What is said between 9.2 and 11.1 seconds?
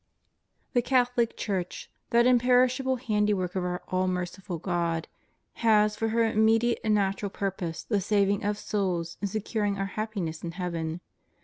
and securing our happiness in heaven.